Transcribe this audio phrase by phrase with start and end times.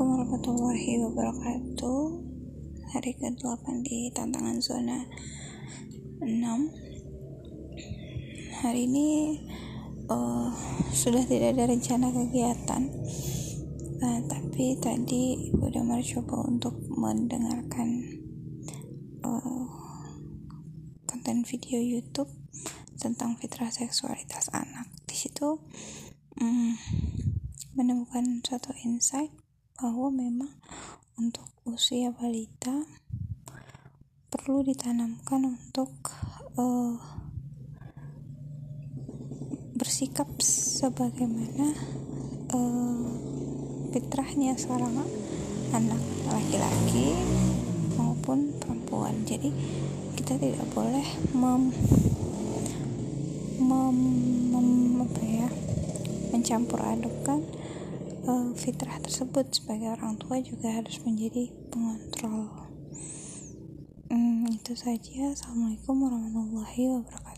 [0.00, 2.00] Assalamualaikum warahmatullahi wabarakatuh.
[2.88, 5.04] Hari ke-8 di tantangan zona
[6.24, 6.40] 6
[8.64, 9.36] Hari ini
[10.08, 10.48] uh,
[10.96, 12.88] Sudah tidak ada rencana kegiatan.
[14.00, 18.00] Uh, Tapi tadi Ibu Damar coba untuk mendengarkan
[19.20, 19.68] uh,
[21.04, 22.32] Konten video Youtube
[22.96, 24.88] Tentang fitrah seksualitas anak.
[25.04, 25.60] Di situ
[26.40, 26.72] um,
[27.76, 29.49] menemukan suatu insight
[29.80, 30.52] bahwa memang
[31.16, 32.84] untuk usia balita
[34.28, 35.88] perlu ditanamkan untuk
[36.60, 37.00] uh,
[39.72, 41.72] bersikap sebagaimana
[42.52, 43.08] uh,
[43.88, 45.00] fitrahnya seorang
[45.72, 47.16] anak laki-laki
[47.96, 49.24] maupun perempuan.
[49.24, 49.48] Jadi
[50.20, 51.72] kita tidak boleh mem,
[53.64, 53.98] mem,
[54.52, 54.68] mem
[55.08, 55.48] apa ya
[56.36, 57.59] mencampur adukkan
[58.26, 62.68] uh, fitrah tersebut sebagai orang tua juga harus menjadi pengontrol.
[64.10, 65.30] Hmm, itu saja.
[65.30, 67.29] Assalamualaikum warahmatullahi wabarakatuh